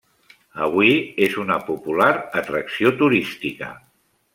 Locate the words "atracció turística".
2.43-3.75